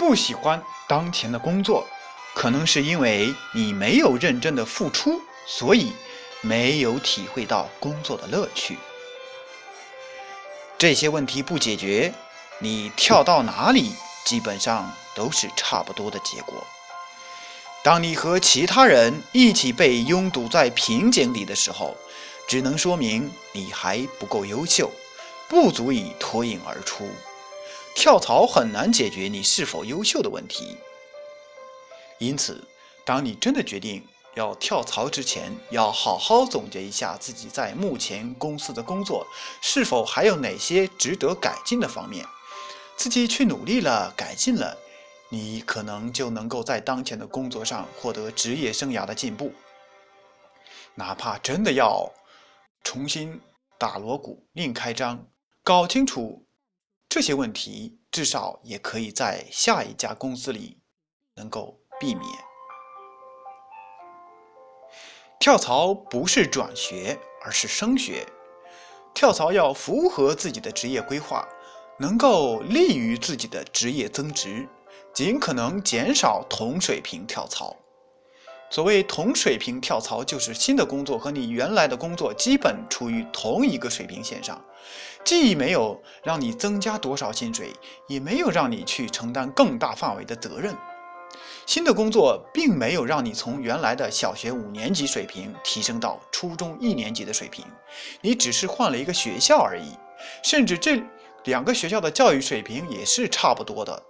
[0.00, 1.86] 不喜欢当前的工作，
[2.34, 5.92] 可能是因为你没有认真的付出，所以
[6.40, 8.78] 没有体会到工作的乐趣。
[10.78, 12.14] 这些问题不解决，
[12.60, 13.92] 你跳到哪里，
[14.24, 16.66] 基本上都是差不多的结果。
[17.84, 21.94] 当你和其他人一起被拥堵在瓶颈里的时候，
[22.48, 24.90] 只能说明你还不够优秀，
[25.46, 27.06] 不足以脱颖而出。
[28.00, 30.74] 跳槽很难解决你是否优秀的问题。
[32.18, 32.64] 因此，
[33.04, 34.02] 当你真的决定
[34.34, 39.26] 要跳槽之前，要好好总结一下自己在目前公司的工作
[39.60, 42.24] 是否还有哪些值得改进的方面，
[42.96, 44.78] 自己去努力了，改进了。
[45.28, 49.52] 你可能就能够在当前的工作上获得职业生涯的进步。
[50.94, 52.10] 哪怕真的要
[52.82, 53.38] 重新
[53.76, 55.26] 打锣鼓、另开张，
[55.62, 56.46] 搞清楚
[57.10, 60.78] 这些问题，至少也可以在下一家公司里
[61.34, 62.24] 能够避免。
[65.40, 68.24] 跳槽不是转学，而是升学。
[69.12, 71.44] 跳槽要符合自己的职业规划，
[71.98, 74.68] 能够利于自己的职业增值。
[75.12, 77.76] 尽可能减少同水平跳槽。
[78.70, 84.64] 所谓同水平跳槽，就是新的工作和你原来的工作基本处于同一个水平线上，
[85.24, 87.72] 既没有让你增加多少薪水，
[88.06, 90.72] 也没有让你去承担更大范围的责任。
[91.66, 97.64] 新的工作并没有让你从原来的小学五年级水平提升到初中一年级的水平，
[98.20, 99.96] 你只是换了一个学校而已，
[100.44, 101.02] 甚至这
[101.44, 104.00] 两个学校的教育水平也是差不多的。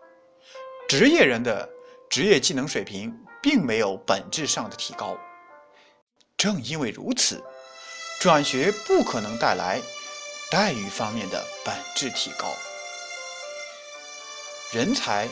[0.87, 1.69] 职业人的
[2.11, 5.17] 职业技能水平并没有本质上的提高，
[6.37, 7.43] 正因为如此，
[8.21, 9.81] 转学不可能带来
[10.51, 12.55] 待遇方面的本质提高。
[14.73, 15.29] 人才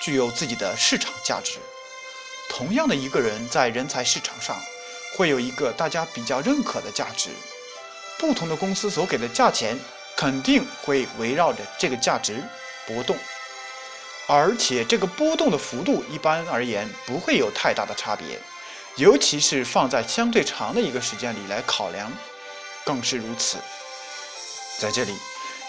[0.00, 1.58] 具有自己的市场价值，
[2.50, 4.56] 同样的一个人在人才市场上
[5.16, 7.30] 会有一个大家比较认可的价值，
[8.18, 9.78] 不同的公司所给的价钱
[10.16, 12.42] 肯定会围绕着这个价值
[12.86, 13.16] 波动。
[14.26, 18.40] 而且这个波动的幅度一般而言不会有太大的差别，
[18.96, 22.10] 尤其是放在相对长的一个时间里来考量，
[22.86, 23.58] 更是如此。
[24.78, 25.14] 在这里，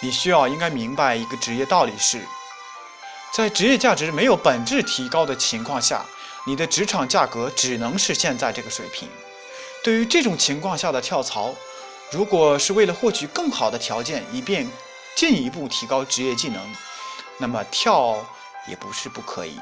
[0.01, 2.21] 你需要应该明白一个职业道理是，
[3.33, 6.05] 在职业价值没有本质提高的情况下，
[6.47, 9.09] 你的职场价格只能是现在这个水平。
[9.83, 11.53] 对于这种情况下的跳槽，
[12.09, 14.65] 如果是为了获取更好的条件，以便
[15.13, 16.61] 进一步提高职业技能，
[17.37, 18.25] 那么跳。
[18.67, 19.59] 也不是不可以，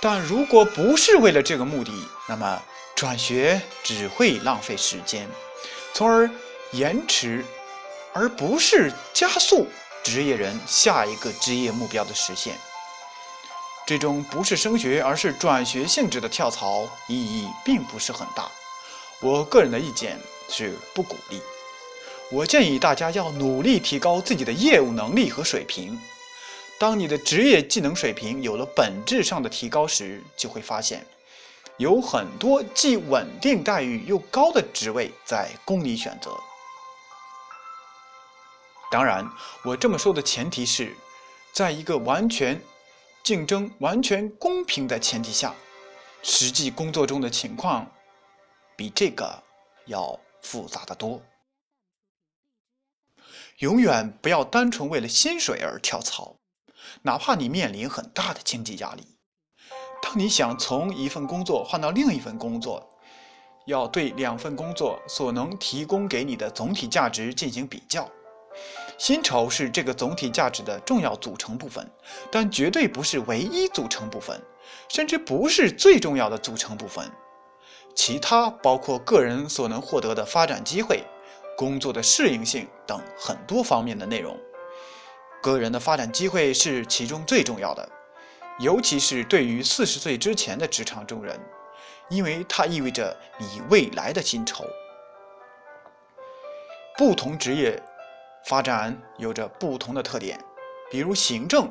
[0.00, 1.92] 但如果不是为了这个目的，
[2.28, 2.62] 那么
[2.94, 5.28] 转学只会浪费时间，
[5.94, 6.28] 从而
[6.72, 7.44] 延迟，
[8.12, 9.66] 而不是加速
[10.02, 12.58] 职业人下一个职业目标的实现。
[13.86, 18.50] 这种不是升学而是转学性质的跳槽意义并不是很大。
[19.20, 21.40] 我个人的意见是不鼓励。
[22.32, 25.96] 我建议大家要努力提高自己的业务能力和水平。
[26.78, 31.06] 当你的职业技能水平有了本质上的提高时，就会发现，
[31.78, 36.38] 有很多既稳定待遇又高的职位在供你选择。
[38.90, 39.26] 当然，
[39.64, 40.94] 我这么说的前提是，
[41.52, 42.60] 在一个完全
[43.22, 45.54] 竞争、完全公平的前提下，
[46.22, 47.90] 实际工作中的情况
[48.76, 49.42] 比这个
[49.86, 51.22] 要复杂的多。
[53.60, 56.36] 永远不要单纯为了薪水而跳槽。
[57.02, 59.06] 哪怕你面临很大的经济压力，
[60.02, 62.88] 当你想从一份工作换到另一份工作，
[63.66, 68.08] 要对两份工作所能提供给你的总体价值进行比较。
[68.98, 71.86] 薪酬是这个总体价值的重要组成部分，
[72.30, 74.40] 但绝对不是唯一组成部分，
[74.88, 77.10] 甚至不是最重要的组成部分。
[77.94, 81.02] 其他包括个人所能获得的发展机会、
[81.56, 84.38] 工作的适应性等很多方面的内容。
[85.52, 87.88] 个人的发展机会是其中最重要的，
[88.58, 91.38] 尤其是对于四十岁之前的职场中人，
[92.08, 94.64] 因为它意味着你未来的薪酬。
[96.98, 97.80] 不同职业
[98.48, 100.36] 发展有着不同的特点，
[100.90, 101.70] 比如行政，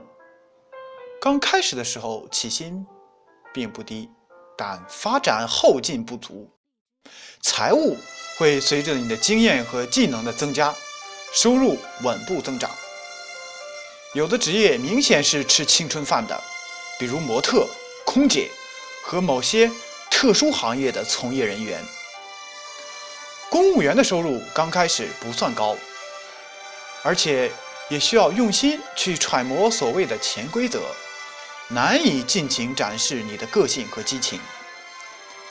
[1.20, 2.86] 刚开始的时候起薪
[3.54, 4.10] 并不低，
[4.56, 6.50] 但发展后劲不足；
[7.42, 7.98] 财务
[8.38, 10.74] 会随着你的经验和技能的增加，
[11.34, 12.72] 收入稳步增长。
[14.16, 16.42] 有的职业明显是吃青春饭的，
[16.98, 17.68] 比如模特、
[18.06, 18.50] 空姐
[19.04, 19.70] 和某些
[20.10, 21.84] 特殊行业的从业人员。
[23.50, 25.76] 公务员的收入刚开始不算高，
[27.04, 27.52] 而且
[27.90, 30.84] 也需要用心去揣摩所谓的潜规则，
[31.68, 34.40] 难以尽情展示你的个性和激情。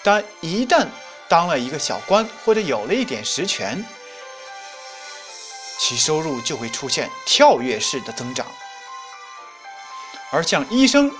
[0.02, 0.87] 但一旦
[1.28, 3.84] 当了一个小官，或者有了一点实权，
[5.87, 8.47] 其收入就会出现跳跃式的增长。
[10.33, 11.13] 而像医生、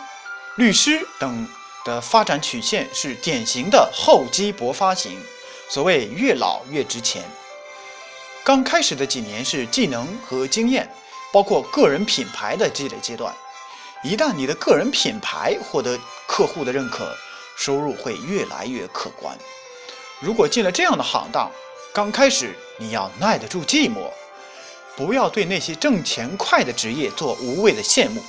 [0.57, 1.47] 律师等
[1.85, 5.23] 的发展曲线是典型的厚积薄发型，
[5.69, 7.23] 所谓越老越值钱。
[8.43, 10.91] 刚开始的几年是技能和经验，
[11.31, 13.35] 包括个人品牌的积累阶段。
[14.03, 17.15] 一旦你的个人品牌获得客户的认可，
[17.59, 19.37] 收入会越来越可观。
[20.21, 21.51] 如果进了这样的行当，
[21.93, 24.11] 刚开始你要耐得住寂寞，
[24.97, 28.23] 不要对那些挣钱快的职业做无谓的羡慕。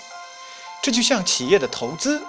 [0.82, 2.22] 这就像企业的投资，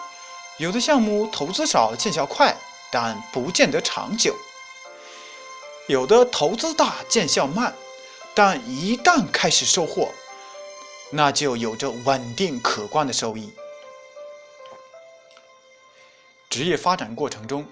[0.59, 2.57] 有的项目投资少见效快，
[2.91, 4.35] 但不见得长久。
[5.89, 7.75] 有的投资大见效慢，
[8.35, 10.13] 但一旦开始收获，
[11.11, 13.53] 那就有着稳定可观的收益。
[16.49, 17.67] 职业发展过程中，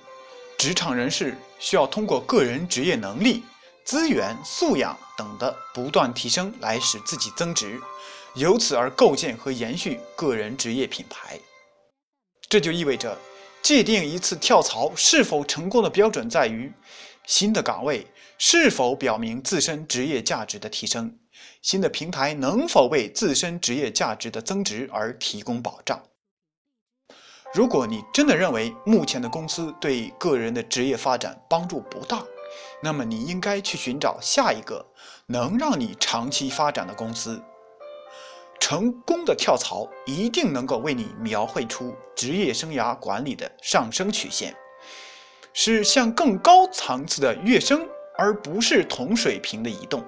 [0.58, 3.43] 职场人士需要通过个人职业能力、
[3.85, 7.79] 资源、素养等的不断提升来使自己增值，
[8.35, 11.39] 由此而构建和延续个人职业品牌。
[12.49, 13.17] 这就意味着，
[13.63, 16.73] 界定一次跳槽是否成功的标准在于。
[17.27, 21.19] 新的岗位是否表明自身职业价值的提升？
[21.63, 26.03] 新的平台能否为自身职业价值的增值而提供保障？
[27.55, 32.23] 如果你真的认为目前的公司对个人的职业发展帮助不大，
[32.81, 34.85] 那么你应该去寻找下一个
[35.27, 37.43] 能让你长期发展的公司。
[38.61, 44.55] 成功的跳槽一定能够为你描绘出职业生涯管理的上升曲线。
[45.56, 50.05] 是向更高层次的跃升，而不是同水平的移动。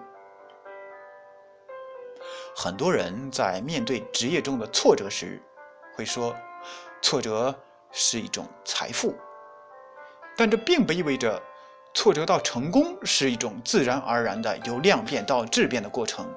[2.56, 5.40] 很多人在面对职业中的挫折时，
[5.94, 6.34] 会说
[7.00, 7.54] 挫折
[7.92, 9.14] 是一种财富，
[10.36, 11.40] 但这并不意味着
[11.96, 16.30] 挫折到成功是一种自然而然的由量变到质变的过程。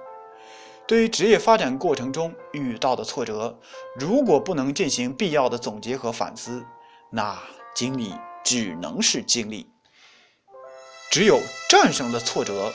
[0.87, 3.59] 对于职业发展过程中遇到的挫折，
[3.99, 6.65] 如果不能进行必要的总结和反思，
[7.11, 7.37] 那
[7.75, 8.15] 经历。
[8.41, 9.69] 只能是经历，
[11.11, 11.39] 只有
[11.69, 12.73] 战胜了挫折，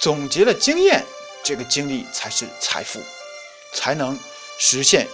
[0.00, 1.02] 总结了经验，
[1.42, 3.00] 这个经历才是财富，
[3.72, 4.18] 才能
[4.58, 5.06] 实现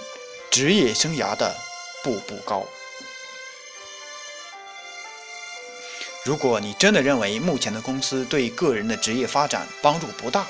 [0.51, 1.55] 职业生涯的
[2.03, 2.65] 步步高。
[6.25, 10.47] 如果你真的认为目前的公司对个人的职业发展帮助不大，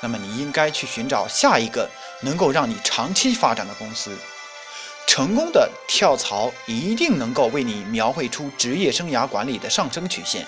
[0.00, 1.86] 那么你应该去寻找下一个
[2.22, 4.16] 能够让你长期发展的公司。
[5.06, 10.46] 成功的跳槽一定能够为你描绘出职业生涯管理的上升曲线，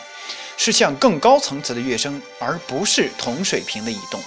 [0.57, 4.19] 是向更高层次的跃升，而不是同水平的移动。